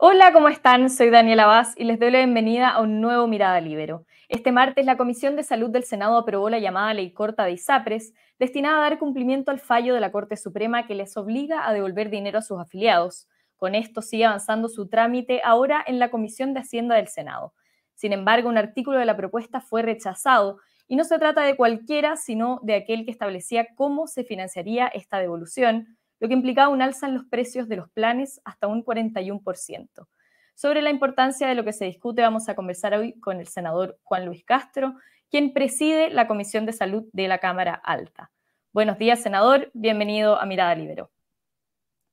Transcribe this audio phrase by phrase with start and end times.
[0.00, 0.90] Hola, ¿cómo están?
[0.90, 4.06] Soy Daniela Vaz y les doy la bienvenida a un nuevo Mirada Libero.
[4.28, 8.14] Este martes, la Comisión de Salud del Senado aprobó la llamada Ley Corta de ISAPRES,
[8.38, 12.10] destinada a dar cumplimiento al fallo de la Corte Suprema que les obliga a devolver
[12.10, 13.26] dinero a sus afiliados.
[13.56, 17.52] Con esto sigue avanzando su trámite ahora en la Comisión de Hacienda del Senado.
[17.94, 22.14] Sin embargo, un artículo de la propuesta fue rechazado y no se trata de cualquiera,
[22.14, 27.06] sino de aquel que establecía cómo se financiaría esta devolución, lo que implicaba un alza
[27.06, 30.06] en los precios de los planes hasta un 41%.
[30.54, 33.98] Sobre la importancia de lo que se discute vamos a conversar hoy con el senador
[34.02, 34.94] Juan Luis Castro,
[35.30, 38.32] quien preside la Comisión de Salud de la Cámara Alta.
[38.72, 39.70] Buenos días, senador.
[39.72, 41.10] Bienvenido a Mirada Libero.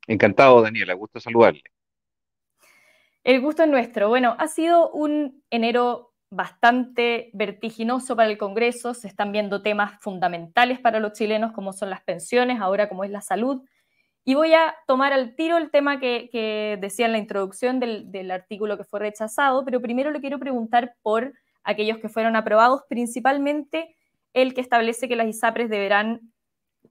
[0.07, 0.93] Encantado, Daniela.
[0.93, 1.63] Gusto saludarle.
[3.23, 4.09] El gusto es nuestro.
[4.09, 8.93] Bueno, ha sido un enero bastante vertiginoso para el Congreso.
[8.93, 13.09] Se están viendo temas fundamentales para los chilenos, como son las pensiones, ahora como es
[13.09, 13.63] la salud.
[14.27, 18.75] Y voy a tomar al tiro el tema que, decía en la introducción del, artículo
[18.75, 23.95] que fue rechazado, pero primero le quiero preguntar por aquellos que fueron aprobados, principalmente
[24.33, 26.33] el que establece que las ISAPRES deberán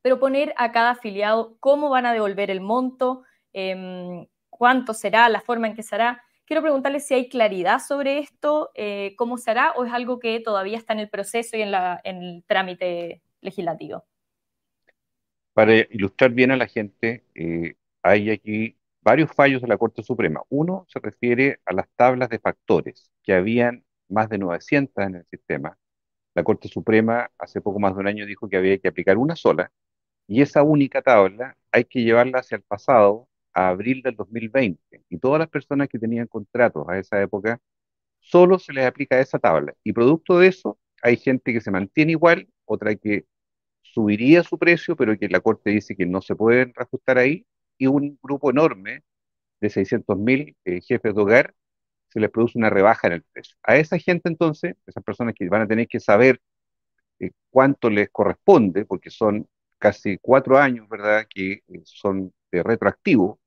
[0.01, 5.67] proponer a cada afiliado cómo van a devolver el monto, em, cuánto será, la forma
[5.67, 6.23] en que se hará.
[6.45, 10.39] Quiero preguntarle si hay claridad sobre esto, eh, cómo se hará, o es algo que
[10.39, 11.75] todavía está en el proceso y en
[12.05, 14.05] el trámite legislativo.
[15.55, 20.43] Para ilustrar bien a la gente, eh, hay aquí varios fallos de la Corte Suprema.
[20.49, 25.27] Uno se refiere a las tablas de factores, que habían más de 900 en el
[25.27, 25.79] sistema.
[26.35, 29.37] La Corte Suprema hace poco más de un año dijo que había que aplicar una
[29.37, 29.73] sola,
[30.27, 35.05] y esa única tabla hay que llevarla hacia el pasado, a abril del 2020.
[35.09, 37.61] Y todas las personas que tenían contratos a esa época,
[38.21, 39.75] solo se les aplica esa tabla.
[39.85, 43.27] Y producto de eso, hay gente que se mantiene igual, otra que
[43.95, 47.47] subiría su precio, pero que la Corte dice que no se pueden reajustar ahí,
[47.79, 49.03] y un grupo enorme
[49.61, 51.55] de 600.000 eh, jefes de hogar
[52.11, 53.57] se les produce una rebaja en el precio.
[53.65, 56.41] A esa gente entonces, esas personas que van a tener que saber
[57.21, 63.41] eh, cuánto les corresponde, porque son casi cuatro años, ¿verdad?, que eh, son de retroactivo,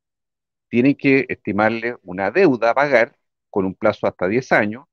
[0.69, 3.17] tienen que estimarle una deuda a pagar
[3.49, 4.85] con un plazo hasta 10 años,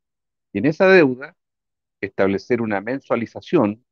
[0.53, 1.37] y en esa deuda
[2.01, 3.85] establecer una mensualización,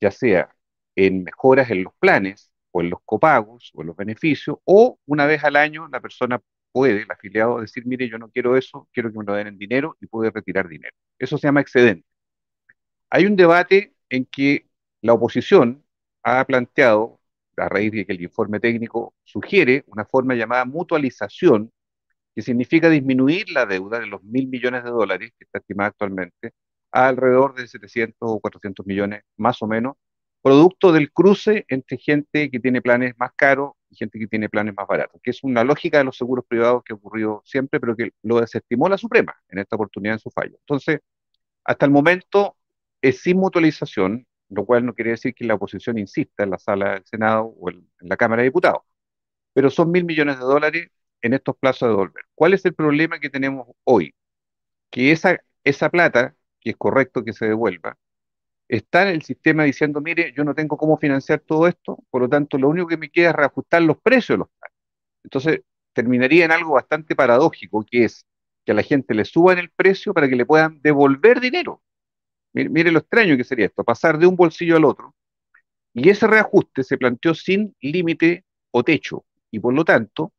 [0.00, 0.55] ya sea
[0.96, 5.26] en mejoras en los planes o en los copagos o en los beneficios, o una
[5.26, 6.40] vez al año la persona
[6.72, 9.58] puede, el afiliado, decir, mire, yo no quiero eso, quiero que me lo den en
[9.58, 10.94] dinero y puede retirar dinero.
[11.18, 12.06] Eso se llama excedente.
[13.10, 14.68] Hay un debate en que
[15.02, 15.84] la oposición
[16.22, 17.20] ha planteado,
[17.56, 21.72] a raíz de que el informe técnico sugiere una forma llamada mutualización,
[22.34, 26.52] que significa disminuir la deuda de los mil millones de dólares, que está estimada actualmente,
[26.92, 29.96] a alrededor de 700 o 400 millones más o menos,
[30.46, 34.74] producto del cruce entre gente que tiene planes más caros y gente que tiene planes
[34.76, 38.12] más baratos, que es una lógica de los seguros privados que ocurrió siempre, pero que
[38.22, 40.56] lo desestimó la Suprema en esta oportunidad en su fallo.
[40.60, 41.00] Entonces,
[41.64, 42.56] hasta el momento
[43.02, 46.92] es sin mutualización, lo cual no quiere decir que la oposición insista en la sala
[46.92, 48.82] del Senado o en la Cámara de Diputados,
[49.52, 50.90] pero son mil millones de dólares
[51.22, 52.24] en estos plazos de devolver.
[52.36, 54.14] ¿Cuál es el problema que tenemos hoy?
[54.90, 57.98] Que esa, esa plata, que es correcto que se devuelva,
[58.68, 62.58] está el sistema diciendo, mire, yo no tengo cómo financiar todo esto, por lo tanto,
[62.58, 64.76] lo único que me queda es reajustar los precios de los planes.
[65.24, 65.60] Entonces,
[65.92, 68.26] terminaría en algo bastante paradójico, que es
[68.64, 71.82] que a la gente le suban el precio para que le puedan devolver dinero.
[72.52, 75.14] Mire, lo extraño que sería esto, pasar de un bolsillo al otro.
[75.94, 79.24] Y ese reajuste se planteó sin límite o techo.
[79.50, 80.32] Y por lo tanto,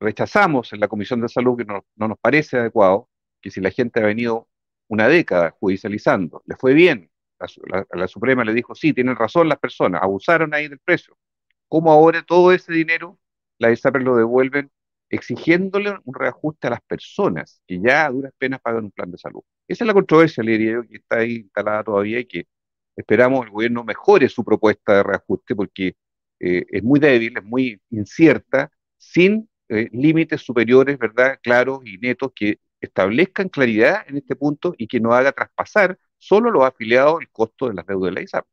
[0.00, 3.08] rechazamos en la Comisión de Salud que no, no nos parece adecuado
[3.40, 4.48] que si la gente ha venido
[4.88, 7.10] una década judicializando, le fue bien,
[7.90, 11.16] la, Suprema le dijo, sí, tienen razón las personas, abusaron ahí del precio.
[11.68, 13.18] ¿Cómo ahora todo ese dinero
[13.58, 14.70] la ISAPRES lo devuelven
[15.10, 19.18] exigiéndole un reajuste a las personas que ya a duras penas pagan un plan de
[19.18, 19.42] salud?
[19.68, 22.46] Esa es la controversia, le diría yo, que está ahí instalada todavía y que
[22.96, 25.96] esperamos el gobierno mejore su propuesta de reajuste porque
[26.40, 32.32] eh, es muy débil, es muy incierta, sin eh, límites superiores, ¿verdad?, claros y netos
[32.34, 37.30] que establezcan claridad en este punto y que no haga traspasar solo los afiliados el
[37.30, 38.46] costo de las deudas de la ISAP.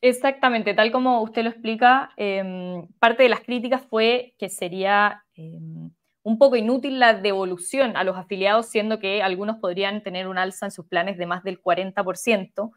[0.00, 5.90] Exactamente, tal como usted lo explica, em, parte de las críticas fue que sería em,
[6.22, 10.66] un poco inútil la devolución a los afiliados, siendo que algunos podrían tener un alza
[10.66, 12.72] en sus planes de más del 40%.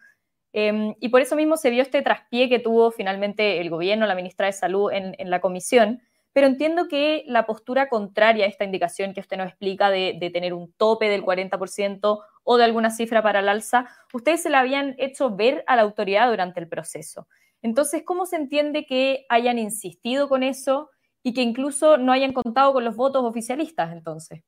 [0.51, 4.15] Em, y por eso mismo se vio este traspié que tuvo finalmente el gobierno, la
[4.15, 6.01] ministra de Salud en, en la comisión,
[6.33, 10.53] pero entiendo que la postura contraria a esta indicación que usted nos explica de, tener
[10.53, 14.95] un tope del 40% o de alguna cifra para el alza, ustedes se la habían
[14.97, 17.27] hecho ver a la autoridad durante el proceso.
[17.61, 20.89] Entonces, ¿cómo se entiende que hayan insistido con eso
[21.23, 24.43] y que incluso no hayan contado con los votos oficialistas entonces.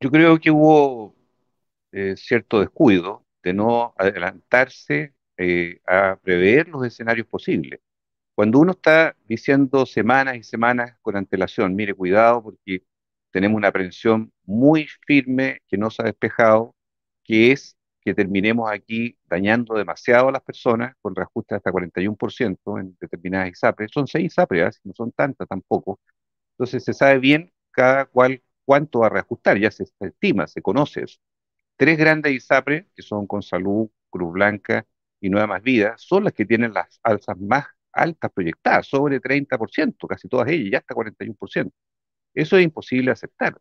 [0.00, 1.14] Yo creo que hubo
[1.92, 7.80] eh, cierto descuido de no adelantarse eh, a prever los escenarios posibles.
[8.34, 12.84] Cuando uno está diciendo semanas y semanas con antelación, mire, cuidado porque
[13.30, 16.74] tenemos una aprensión muy firme que no se ha despejado,
[17.24, 22.96] que es que terminemos aquí dañando demasiado a las personas con reajustes hasta 41% en
[23.00, 23.90] determinadas ISAPRES.
[23.92, 26.00] Son seis ISAPRES, no son tantas tampoco.
[26.52, 31.04] Entonces se sabe bien cada cual cuánto va a reajustar, ya se estima, se conoce
[31.04, 31.18] eso.
[31.76, 34.86] Tres grandes ISAPRES, que son con Salud, Cruz Blanca
[35.20, 40.06] y Nueva Más Vida, son las que tienen las alzas más altas proyectadas, sobre 30%,
[40.06, 41.72] casi todas ellas, ya hasta 41%.
[42.34, 43.56] Eso es imposible aceptar.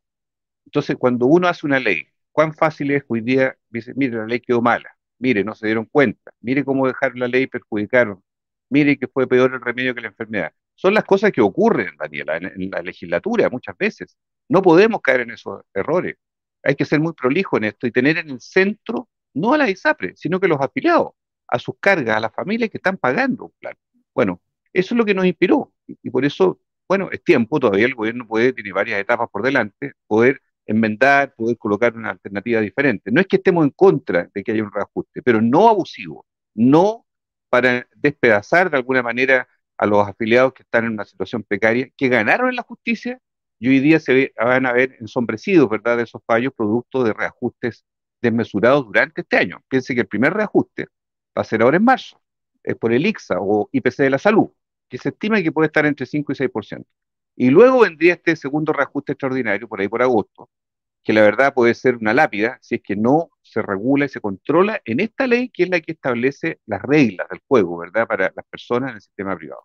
[0.65, 3.57] Entonces, cuando uno hace una ley, ¿cuán fácil es hoy día?
[3.69, 7.27] Dice, mire, la ley quedó mala, mire, no se dieron cuenta, mire cómo dejar la
[7.27, 8.23] ley perjudicaron,
[8.69, 10.53] mire que fue peor el remedio que la enfermedad.
[10.75, 14.17] Son las cosas que ocurren, Daniela, en, la legislatura muchas veces.
[14.47, 16.15] No podemos caer en esos errores.
[16.63, 19.69] Hay que ser muy prolijo en esto y tener en el centro no a la
[19.69, 21.11] ISAPRE, sino que los afiliados,
[21.47, 23.75] a sus cargas, a las familias que están pagando un plan.
[24.13, 27.95] Bueno, eso es lo que nos inspiró y, por eso, bueno, es tiempo, todavía el
[27.95, 33.11] gobierno puede, tiene varias etapas por delante, poder enmendar, poder colocar una alternativa diferente.
[33.11, 36.25] No es que estemos en contra de que haya un reajuste, pero no abusivo,
[36.55, 37.05] no
[37.49, 39.47] para despedazar de alguna manera
[39.77, 43.19] a los afiliados que están en una situación precaria, que ganaron en la justicia
[43.59, 47.85] y hoy día se van a ver ensombrecidos, ¿verdad?, de esos fallos producto de reajustes
[48.21, 49.63] desmesurados durante este año.
[49.67, 50.87] Piense que el primer reajuste
[51.37, 52.21] va a ser ahora en marzo,
[52.63, 54.49] es por el ICSA o IPC de la salud,
[54.89, 56.85] que se estima que puede estar entre 5 y 6%.
[57.35, 60.49] Y luego vendría este segundo reajuste extraordinario, por ahí por agosto,
[61.03, 64.19] que la verdad puede ser una lápida si es que no se regula y se
[64.19, 68.31] controla en esta ley que es la que establece las reglas del juego, ¿verdad?, para
[68.35, 69.61] las personas en el sistema privado.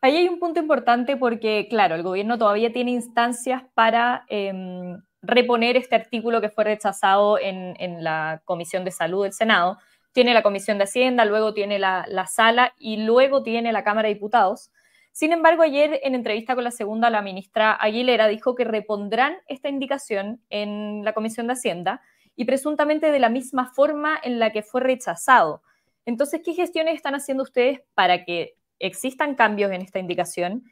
[0.00, 5.78] Ahí hay un punto importante porque, claro, el gobierno todavía tiene instancias para em, reponer
[5.78, 9.78] este artículo que fue rechazado en, la Comisión de Salud del Senado.
[10.14, 14.08] Tiene la Comisión de Hacienda, luego tiene la, la Sala y luego tiene la Cámara
[14.08, 14.70] de Diputados.
[15.12, 19.68] Sin embargo, ayer en entrevista con la segunda, la ministra Aguilera dijo que repondrán esta
[19.68, 22.00] indicación en la Comisión de Hacienda
[22.36, 25.62] y presuntamente de la misma forma en la que fue rechazado.
[26.06, 30.64] Entonces, ¿qué gestiones están haciendo ustedes para que existan cambios en esta indicación?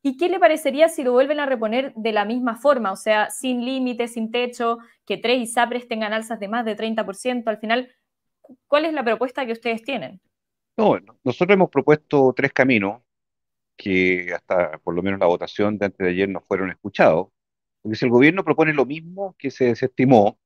[0.00, 2.92] ¿Y qué le parecería si lo vuelven a reponer de la misma forma?
[2.92, 7.42] O sea, sin límites, sin techo, que tres ISAPRES tengan alzas de más de 30%.
[7.46, 7.88] Al final,
[8.66, 10.20] ¿cuál es la propuesta que ustedes tienen?
[10.76, 13.02] No, nosotros hemos propuesto tres caminos
[13.76, 17.28] que hasta por lo menos la votación de antes de ayer no fueron escuchados.
[17.82, 20.38] Porque si el gobierno propone lo mismo que se desestimó,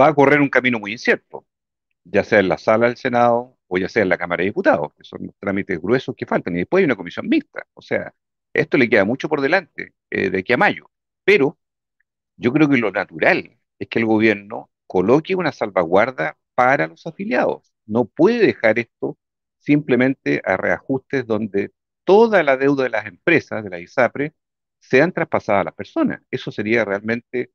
[0.00, 1.46] va a correr un camino muy incierto,
[2.04, 4.92] ya sea en la sala del Senado o ya sea en la Cámara de Diputados,
[4.94, 7.66] que son los trámites gruesos que faltan, y después hay una comisión mixta.
[7.74, 8.12] O sea,
[8.52, 10.90] esto le queda mucho por delante eh, de aquí a mayo.
[11.24, 11.58] Pero
[12.36, 17.72] yo creo que lo natural es que el gobierno coloque una salvaguarda para los afiliados.
[17.86, 19.18] No puede dejar esto
[19.58, 21.72] simplemente a reajustes donde
[22.04, 24.34] toda la deuda de las empresas, de la ISAPRE,
[24.80, 26.20] sean traspasadas a las personas.
[26.30, 27.52] Eso sería realmente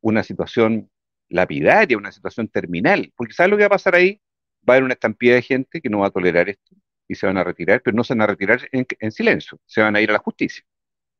[0.00, 0.90] una situación
[1.28, 3.12] lapidaria, una situación terminal.
[3.16, 4.20] Porque ¿sabes lo que va a pasar ahí?
[4.68, 6.76] Va a haber una estampida de gente que no va a tolerar esto
[7.08, 9.94] y se van a retirar, pero no se van a retirar en, silencio, se van
[9.96, 10.64] a ir a la justicia.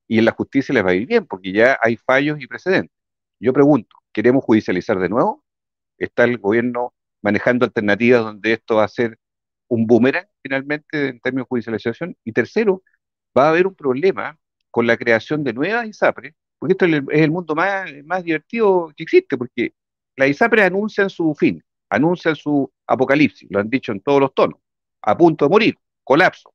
[0.08, 2.96] Y en la justicia les va a ir bien, porque ya hay fallos y precedentes.
[3.40, 5.44] Yo pregunto, ¿queremos judicializar de nuevo?
[5.98, 9.18] ¿Está el gobierno manejando alternativas donde esto va a ser
[9.68, 12.16] un boomerang finalmente en términos de judicialización?
[12.22, 12.82] Y tercero,
[13.36, 14.38] va a haber un problema
[14.70, 19.04] con la creación de nuevas ISAPRE, porque esto es el, mundo más, más divertido que
[19.04, 19.72] existe, porque
[20.16, 24.60] las ISAPRE anuncian su fin, anuncian su apocalipsis, lo han dicho en todos los tonos,
[25.02, 26.52] a punto de morir, colapso.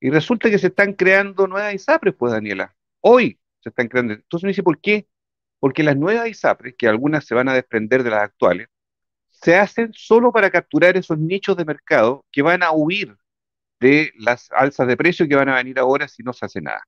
[0.00, 4.14] Y resulta que se están creando nuevas ISAPRES, pues Daniela, hoy se están creando.
[4.14, 5.08] Entonces me dice, ¿por qué?
[5.58, 8.68] Porque las nuevas ISAPRES, que algunas se van a desprender de las actuales,
[9.42, 13.16] se hacen solo para capturar esos nichos de mercado que van a huir
[13.80, 16.82] de las alzas de precio que van a venir ahora si no se hace nada.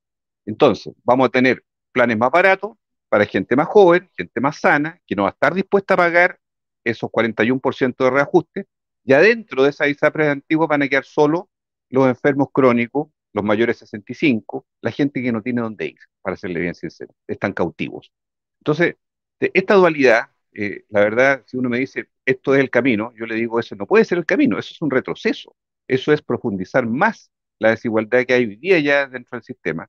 [0.47, 1.63] Entonces, vamos a tener
[1.93, 2.73] planes más baratos
[3.09, 6.39] para gente más joven, gente más sana, que no va a estar dispuesta a pagar
[6.85, 8.67] esos 41% de reajuste,
[9.05, 11.49] y adentro de esas ISAPRES antiguas van a quedar solo
[11.91, 16.37] los enfermos crónicos, los mayores de 65, la gente que no tiene dónde ir, para
[16.37, 18.13] serle bien sincero, están cautivos.
[18.61, 18.97] Entonces,
[19.41, 23.35] esta dualidad, eh, la verdad, si uno me dice, esto es el camino, yo le
[23.35, 25.55] digo, eso no puede ser el camino, eso es un retroceso,
[25.87, 29.89] eso es profundizar más la desigualdad que hay hoy día ya dentro del sistema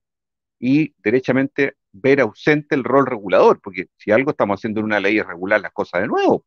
[0.60, 5.18] y derechamente ver ausente el rol regulador, porque si algo estamos haciendo en una ley
[5.18, 6.46] es regular las cosas de nuevo,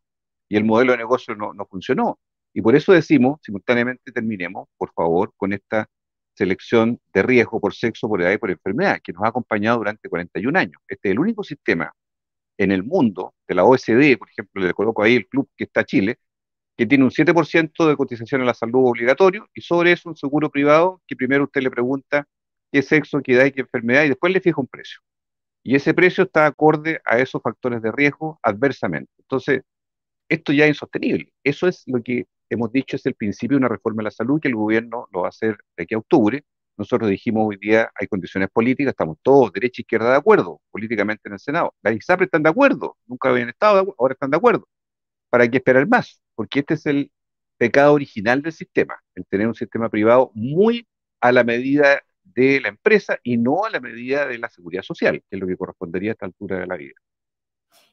[0.49, 2.21] y el modelo de negocio no, no funcionó.
[2.53, 5.89] Y por eso decimos, simultáneamente terminemos, por favor, con esta
[6.35, 10.09] selección de riesgo por sexo, por edad y por enfermedad, que nos ha acompañado durante
[10.09, 10.83] 41 años.
[10.89, 11.93] Este es el único sistema
[12.59, 15.85] en el mundo, de la OSD, por ejemplo, le coloco ahí el club que está
[15.85, 16.19] Chile,
[16.77, 20.51] que tiene un 7% de cotización a la salud obligatorio y sobre eso un seguro
[20.51, 22.27] privado que primero usted le pregunta
[22.73, 25.01] qué sexo, qué edad y qué enfermedad y después le fija un precio.
[25.63, 29.13] Y ese precio está acorde a esos factores de riesgo adversamente.
[29.19, 29.63] Entonces,
[30.29, 31.33] esto ya es insostenible.
[31.45, 34.41] Eso es lo que hemos dicho es el principio de una reforma de la salud
[34.41, 36.45] que el gobierno lo va a hacer de aquí a octubre.
[36.77, 41.23] Nosotros dijimos hoy día hay condiciones políticas, estamos todos, derecha e izquierda, de acuerdo políticamente
[41.27, 41.75] en el Senado.
[41.83, 44.69] Las ISAPRE están de acuerdo, nunca habían estado, ahora están de acuerdo.
[45.31, 46.21] ¿Para qué esperar más?
[46.35, 47.11] Porque este es el
[47.59, 50.87] pecado original del sistema, el tener un sistema privado muy
[51.21, 55.23] a la medida de la empresa y no a la medida de la seguridad social,
[55.29, 56.95] que es lo que correspondería a esta altura de la vida.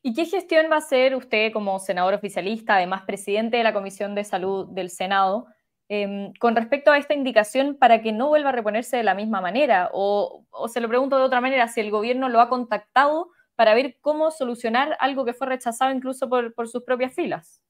[0.01, 4.15] ¿Y qué gestión va a hacer usted como senador oficialista, además presidente de la Comisión
[4.15, 5.47] de Salud del Senado,
[5.89, 9.41] em, con respecto a esta indicación para que no vuelva a reponerse de la misma
[9.41, 9.89] manera?
[9.91, 13.97] O, se lo pregunto de otra manera, si el gobierno lo ha contactado para ver
[13.99, 17.61] cómo solucionar algo que fue rechazado incluso por, sus propias filas.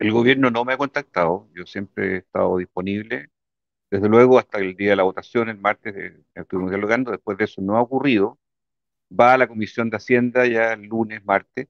[0.00, 3.30] El gobierno no me ha contactado, yo siempre he estado disponible.
[3.90, 7.44] Desde luego, hasta el día de la votación, el martes, eh, estuvimos dialogando, después de
[7.44, 8.40] eso no ha ocurrido
[9.18, 11.68] va a la Comisión de Hacienda ya el lunes, martes,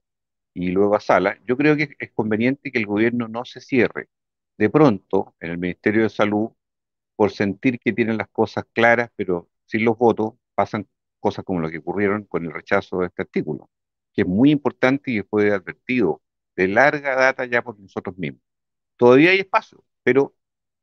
[0.55, 1.39] y luego a sala.
[1.47, 4.09] Yo creo que es conveniente que el gobierno no se cierre.
[4.59, 6.51] De pronto, en el Ministerio de Salud,
[7.17, 10.89] por sentir que tienen las cosas claras, pero sin los votos, pasan
[11.21, 13.71] cosas como lo que ocurrieron con el rechazo de este artículo,
[14.13, 16.23] que es muy importante y fue advertido
[16.57, 18.43] de larga data ya por nosotros mismos.
[18.97, 20.35] Todavía hay espacio, pero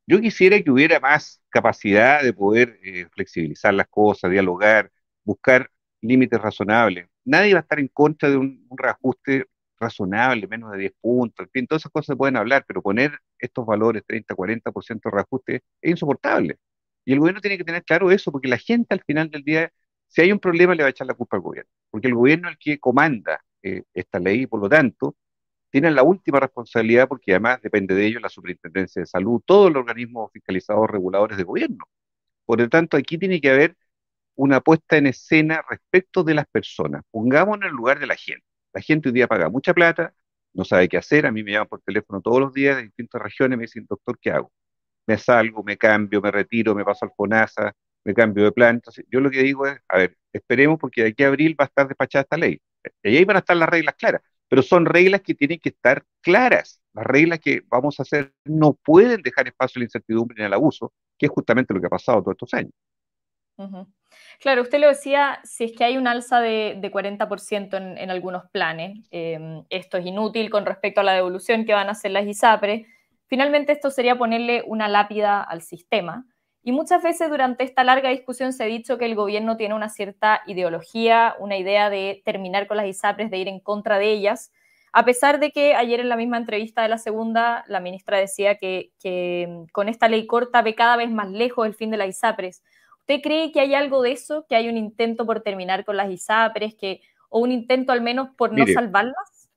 [0.08, 4.92] yo quisiera que hubiera más capacidad de poder eh, flexibilizar las cosas, dialogar,
[5.24, 7.08] buscar límites razonables.
[7.24, 9.46] Nadie va a estar en contra de un, reajuste
[9.82, 13.12] razonable, menos de 10 puntos, en fin, todas esas cosas se pueden hablar, pero poner
[13.40, 16.58] estos valores, 30, 40% de reajuste, es insoportable.
[17.06, 19.72] Y el gobierno tiene que tener claro eso, porque la gente al final del día,
[20.08, 22.50] si hay un problema, le va a echar la culpa al gobierno, porque el gobierno
[22.50, 25.16] es el que comanda eh, esta ley y por lo tanto
[25.72, 29.82] tiene la última responsabilidad, porque además depende de ello la Superintendencia de Salud, todos los
[29.82, 31.86] organismos fiscalizados reguladores de gobierno.
[32.46, 33.78] Por lo tanto, aquí tiene que haber
[34.36, 37.04] una puesta en escena respecto de las personas.
[37.12, 38.46] Pongámonos en el lugar de la gente.
[38.74, 40.14] La gente hoy día paga mucha plata,
[40.54, 41.26] no sabe qué hacer.
[41.26, 44.18] A mí me llaman por teléfono todos los días de distintas regiones, me dicen, doctor,
[44.20, 44.52] ¿qué hago?
[45.08, 47.74] Me salgo, me cambio, me retiro, me paso al FONASA,
[48.06, 48.76] me cambio de plan.
[48.76, 51.66] Entonces, yo lo que digo es, a ver, esperemos porque de aquí a abril va
[51.66, 52.62] a estar despachada esta ley.
[53.04, 56.04] Y ahí van a estar las reglas claras, pero son reglas que tienen que estar
[56.22, 56.82] claras.
[56.94, 60.54] Las reglas que vamos a hacer no pueden dejar espacio a la incertidumbre ni al
[60.54, 62.74] abuso, que es justamente lo que ha pasado todos estos años.
[64.40, 69.08] Claro, usted lo decía, si es que hay un alza de, 40% en, algunos planes,
[69.12, 72.86] em, esto es inútil con respecto a la devolución que van a hacer las ISAPRE,
[73.28, 76.26] finalmente esto sería ponerle una lápida al sistema.
[76.64, 79.90] Y muchas veces durante esta larga discusión se ha dicho que el gobierno tiene una
[79.90, 84.52] cierta ideología, una idea de terminar con las ISAPRES, de ir en contra de ellas,
[84.94, 88.56] a pesar de que ayer en la misma entrevista de la segunda, la ministra decía
[88.56, 91.98] que, que em, con esta ley corta ve cada vez más lejos el fin de
[91.98, 92.62] las ISAPRES.
[93.02, 96.12] ¿Usted cree que hay algo de eso, que hay un intento por terminar con las
[96.12, 99.50] ISAPRES, que, o un intento al menos por no salvarlas?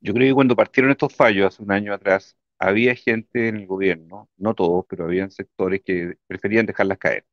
[0.00, 3.66] Yo creo que cuando partieron estos fallos hace un año atrás, había gente en el
[3.66, 7.26] gobierno, no todos, pero habían sectores que preferían dejarlas caer,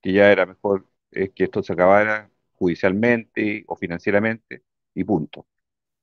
[0.00, 4.62] que ya era mejor eh, que esto se acabara judicialmente o financieramente
[4.94, 5.46] y punto.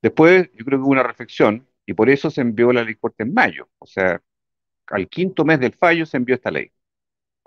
[0.01, 3.23] Después yo creo que hubo una reflexión y por eso se envió la ley corte
[3.23, 4.21] en mayo, o sea,
[4.87, 6.71] al quinto mes del fallo se envió esta ley.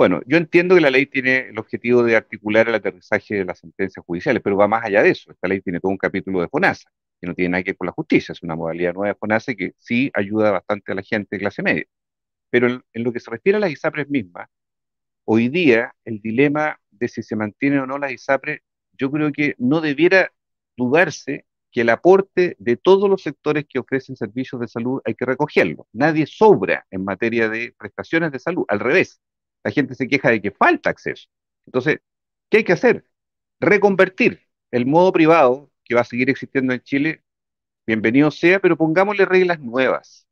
[0.00, 3.58] Bueno, yo entiendo que la ley tiene el objetivo de articular el aterrizaje de las
[3.58, 5.30] sentencias judiciales, pero va más allá de eso.
[5.30, 6.90] Esta ley tiene todo un capítulo de FONASA,
[7.20, 9.54] que no tiene nada que ver con la justicia, es una modalidad nueva de FONASA
[9.54, 11.84] que sí ayuda bastante a la gente de clase media.
[12.48, 14.48] Pero en, lo que se refiere a las ISAPRES mismas,
[15.26, 18.62] hoy día el dilema de si se mantiene o no las ISAPRES,
[18.94, 20.32] yo creo que no debiera
[20.78, 25.26] dudarse que el aporte de todos los sectores que ofrecen servicios de salud hay que
[25.26, 25.86] recogerlo.
[25.92, 29.20] Nadie sobra en materia de prestaciones de salud, al revés
[29.64, 31.28] la gente se queja de que falta acceso.
[31.66, 32.00] Entonces,
[32.48, 33.04] ¿qué hay que hacer?
[33.60, 37.22] Reconvertir el modo privado que va a seguir existiendo en Chile,
[37.86, 40.26] bienvenido sea, pero pongámosle reglas nuevas,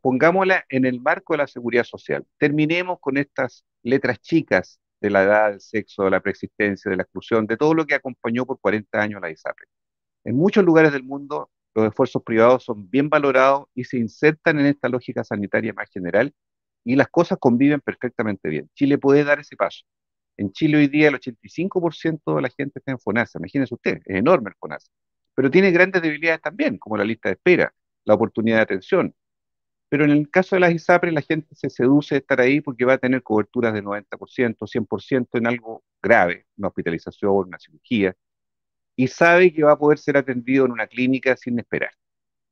[0.00, 2.26] pongámosla en el marco de la seguridad social.
[2.38, 7.02] Terminemos con estas letras chicas de la edad, del sexo, de la preexistencia, de la
[7.04, 9.66] exclusión, de todo lo que acompañó por 40 años la ISAPRE.
[10.24, 14.66] En muchos lugares del mundo, los esfuerzos privados son bien valorados y se insertan en
[14.66, 16.34] esta lógica sanitaria más general
[16.84, 18.70] y las cosas conviven perfectamente bien.
[18.74, 19.84] Chile puede dar ese paso.
[20.36, 24.16] En Chile hoy día el 85% de la gente está en FONASA, imagínense usted, es
[24.16, 24.90] enorme el FONASA,
[25.34, 29.14] pero tiene grandes debilidades también, como la lista de espera, la oportunidad de atención.
[29.90, 32.84] Pero en el caso de las ISAPRES, la gente se seduce de estar ahí porque
[32.84, 38.16] va a tener coberturas de 90%, 100% en algo grave, una hospitalización, una cirugía,
[38.96, 41.90] y sabe que va a poder ser atendido en una clínica sin esperar.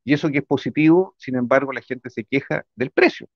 [0.05, 3.29] Y eso que es positivo, sin embargo, la gente se queja del precio.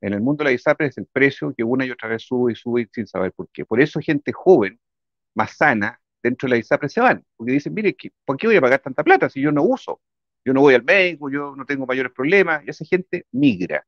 [0.00, 2.52] En el mundo de la ISAPRES es el precio que una y otra vez sube
[2.52, 3.64] y sube sin saber por qué.
[3.64, 4.78] Por eso gente joven,
[5.34, 8.60] más sana, dentro de la ISAPRES se van, porque dicen, mire, ¿por qué voy a
[8.60, 10.00] pagar tanta plata si yo no uso?
[10.48, 13.86] yo no voy al médico, yo no tengo mayores problemas, y esa gente migra.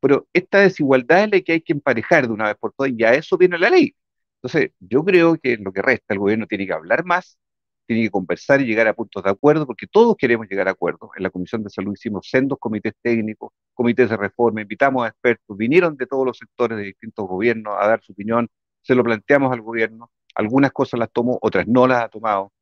[0.00, 3.04] Pero esta desigualdad es la que hay que emparejar de una vez por todas, y
[3.04, 3.94] a eso viene la ley.
[4.42, 7.38] Entonces, yo creo que lo que resta, el gobierno tiene que hablar más,
[7.86, 11.10] tiene que conversar y llegar a puntos de acuerdo, porque todos queremos llegar a acuerdos.
[11.16, 15.56] En la Comisión de Salud hicimos sendos comités técnicos, comités de reforma, invitamos a expertos,
[15.56, 18.48] vinieron de todos los sectores de distintos gobiernos a dar su opinión,
[18.82, 22.52] se lo planteamos al gobierno, algunas cosas las tomó, otras no las ha tomado.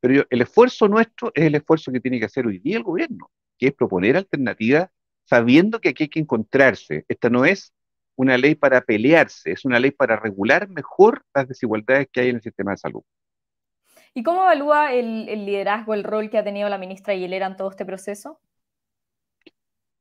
[0.00, 3.30] Pero el esfuerzo nuestro es el esfuerzo que tiene que hacer hoy día el gobierno,
[3.58, 4.88] que es proponer alternativas
[5.24, 7.04] sabiendo que aquí hay que encontrarse.
[7.08, 7.72] Esta no es
[8.16, 12.36] una ley para pelearse, es una ley para regular mejor las desigualdades que hay en
[12.36, 13.02] el sistema de salud.
[14.14, 17.70] ¿Y cómo evalúa el, liderazgo, el rol que ha tenido la ministra Aguilera en todo
[17.70, 18.40] este proceso?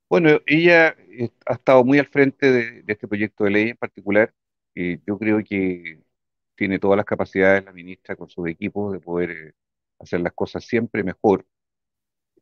[0.10, 4.34] Bueno, ella eh, ha estado muy al frente de, este proyecto de ley en particular.
[4.74, 6.02] y yo creo que
[6.56, 9.54] tiene todas las capacidades la ministra con sus equipos de poder eh,
[10.00, 11.46] hacer las cosas siempre mejor.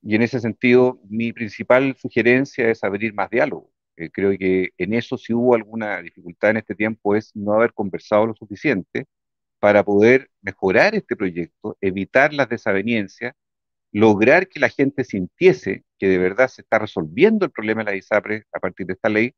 [0.02, 3.72] Y en ese sentido, mi principal sugerencia es abrir más diálogo.
[3.98, 7.74] Eh, creo que en eso si hubo alguna dificultad en este tiempo es no haber
[7.74, 9.06] conversado lo suficiente
[9.60, 13.34] para poder mejorar este proyecto, evitar las desavenencias,
[13.92, 17.98] lograr que la gente sintiese que de verdad se está resolviendo el problema de la
[17.98, 19.34] ISAPRE a partir de esta ley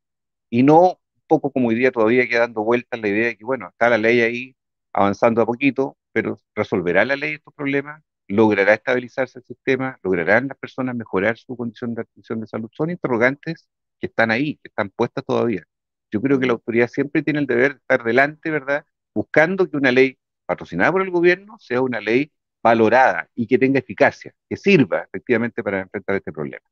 [0.49, 3.45] y no un poco como hoy día todavía queda dando vueltas la idea de que,
[3.45, 4.55] bueno, está la ley ahí
[4.93, 8.03] avanzando a poquito, pero ¿resolverá la ley estos problemas?
[8.27, 9.99] ¿Logrará estabilizarse el sistema?
[10.03, 12.69] ¿Lograrán las personas mejorar su condición de atención de salud?
[12.73, 15.63] Son interrogantes que están ahí, que están puestas todavía.
[16.11, 18.85] Yo creo que la autoridad siempre tiene el deber de estar delante, ¿verdad?
[19.13, 23.79] Buscando que una ley patrocinada por el gobierno sea una ley valorada y que tenga
[23.79, 26.65] eficacia, que sirva efectivamente para enfrentar este problema.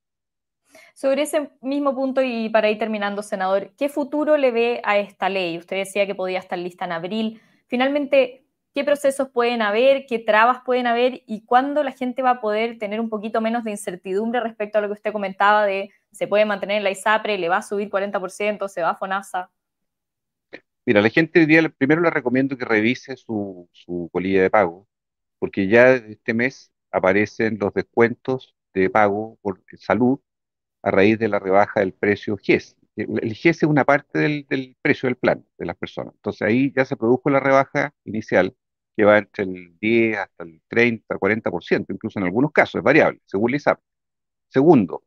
[0.94, 5.30] Sobre ese mismo punto y para ir terminando, senador, ¿qué futuro le ve a esta
[5.30, 5.58] ley?
[5.58, 7.42] Usted decía que podía estar lista en abril.
[7.68, 12.42] Finalmente, qué procesos pueden haber, qué trabas pueden haber y cuándo la gente va a
[12.42, 16.28] poder tener un poquito menos de incertidumbre respecto a lo que usted comentaba de se
[16.28, 19.50] puede mantener la ISAPRE, le va a subir 40%, se va a FONASA.
[20.88, 24.88] Mira, la gente día primero le recomiendo que revise su, su colilla de pago,
[25.38, 30.20] porque ya este mes aparecen los descuentos de pago por salud
[30.84, 32.78] a raíz de la rebaja del precio GES.
[32.96, 36.14] El GES es una parte del, del, precio del plan de las personas.
[36.16, 38.56] Entonces ahí ya se produjo la rebaja inicial
[38.96, 43.22] que va entre el 10 hasta el 30, 40%, incluso en algunos casos, es variable,
[43.26, 43.82] según la ISAP.
[44.50, 45.04] Segundo,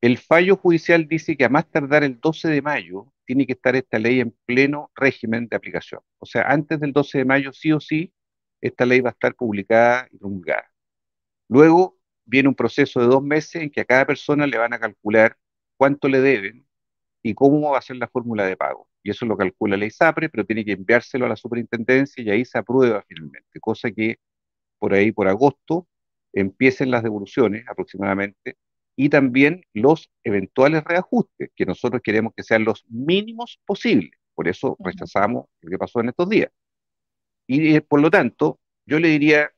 [0.00, 3.76] el fallo judicial dice que a más tardar el 12 de mayo tiene que estar
[3.76, 6.00] esta ley en pleno régimen de aplicación.
[6.18, 8.12] O sea, antes del 12 de mayo, sí o sí,
[8.60, 10.70] esta ley va a estar publicada y promulgada.
[11.48, 14.80] Luego viene un proceso de dos meses en que a cada persona le van a
[14.80, 15.36] calcular
[15.76, 16.66] cuánto le deben
[17.22, 20.28] y cómo va a ser la fórmula de pago y eso lo calcula la ISAPRE,
[20.28, 24.18] pero tiene que enviárselo a la superintendencia y ahí se aprueba finalmente, cosa que
[24.78, 25.88] por ahí, por agosto,
[26.32, 28.58] empiecen las devoluciones aproximadamente
[29.00, 34.10] y también los eventuales reajustes, que nosotros queremos que sean los mínimos posibles.
[34.34, 36.50] Por eso rechazamos lo que pasó en estos días.
[37.46, 39.52] Y eh, por lo tanto, yo le diría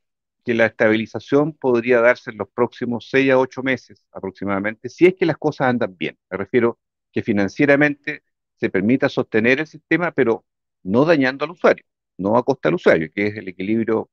[0.44, 5.14] que la estabilización podría darse en los próximos seis a ocho meses aproximadamente, si es
[5.14, 6.18] que las cosas andan bien.
[6.30, 6.78] Me refiero
[7.10, 8.22] que financieramente
[8.56, 10.44] se permita sostener el sistema, pero
[10.82, 11.84] no dañando al usuario,
[12.18, 14.10] no a costa del usuario, que es el equilibrio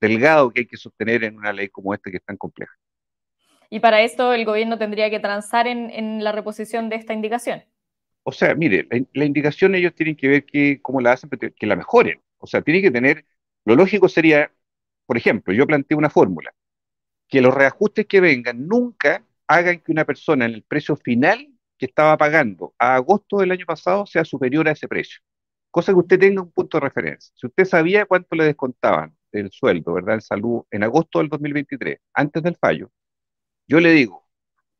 [0.00, 2.72] delgado que hay que sostener en una ley como esta que es tan compleja.
[3.72, 7.64] Y para esto el gobierno tendría que transar en, la reposición de esta indicación.
[8.22, 11.74] O sea, mire, la, indicación ellos tienen que ver que, cómo la hacen, que la
[11.74, 12.20] mejoren.
[12.36, 13.24] O sea, tiene que tener,
[13.64, 14.52] lo lógico sería,
[15.06, 16.52] por ejemplo, yo planteé una fórmula,
[17.26, 21.86] que los reajustes que vengan nunca hagan que una persona en el precio final que
[21.86, 25.22] estaba pagando a agosto del año pasado sea superior a ese precio.
[25.70, 27.32] Cosa que usted tenga un punto de referencia.
[27.34, 30.16] Si usted sabía cuánto le descontaban el sueldo, ¿verdad?
[30.16, 32.90] El salud en agosto del 2023, antes del fallo,
[33.72, 34.28] yo le digo,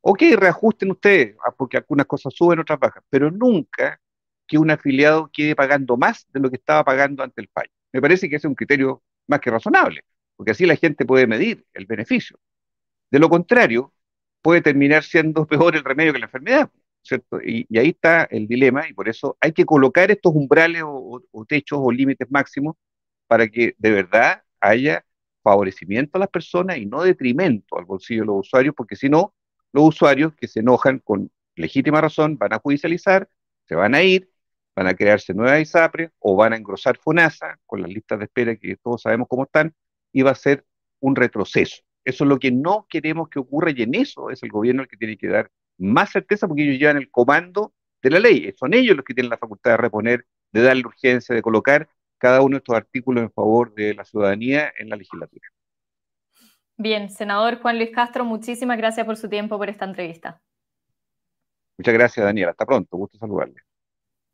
[0.01, 3.99] ok, reajusten ustedes, ah, porque algunas cosas suben, otras bajan, pero nunca
[4.45, 7.71] que un afiliado quede pagando más de lo que estaba pagando ante el fallo.
[7.91, 10.03] Me parece que ese es un criterio más que razonable,
[10.35, 12.37] porque así la gente puede medir el beneficio.
[13.09, 13.91] De lo contrario,
[14.43, 16.69] puede terminar siendo peor el remedio que la enfermedad.
[17.43, 21.79] Y, ahí está el dilema y por eso hay que colocar estos umbrales o, techos
[21.81, 22.75] o límites máximos
[23.27, 25.03] para que de verdad haya
[25.43, 29.35] favorecimiento a las personas y no detrimento al bolsillo de los usuarios, porque si no,
[29.71, 33.29] los usuarios que se enojan con legítima razón, van a judicializar,
[33.67, 34.29] se van a ir,
[34.75, 38.55] van a crearse nuevas ISAPRES o van a engrosar FONASA con las listas de espera
[38.55, 39.73] que todos sabemos cómo están
[40.11, 40.65] y va a ser
[40.99, 41.83] un retroceso.
[42.05, 44.87] Eso es lo que no queremos que ocurra y en eso es el gobierno el
[44.87, 48.53] que tiene que dar más certeza porque ellos llevan el comando de la ley.
[48.57, 51.89] Son ellos los que tienen la facultad de reponer, de darle urgencia, de colocar
[52.23, 55.45] cada uno de estos artículos en favor de la ciudadanía en la legislatura.
[56.77, 60.41] Bien, senador Juan Luis Castro, muchísimas gracias por su tiempo, por esta entrevista.
[61.77, 62.47] Muchas gracias, Daniel.
[62.47, 62.95] Hasta pronto.
[62.95, 63.55] Gusto saludarle.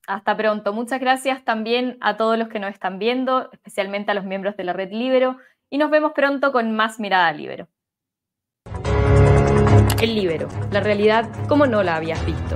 [0.06, 0.72] Hasta pronto.
[0.72, 4.66] Muchas gracias también a todos los que nos están viendo, especialmente a los miembros de
[4.66, 5.38] la Red Libero,
[5.72, 7.68] y nos vemos pronto con más Mirada Libero.
[10.00, 12.56] El Libero, la realidad como no la habías visto.